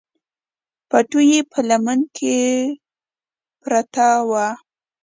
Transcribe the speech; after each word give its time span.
بټوه 0.89 1.23
يې 1.29 1.39
په 1.51 1.59
لمن 1.69 1.99
کې 2.15 2.35
پرته 3.61 4.07
وه. 4.29 4.47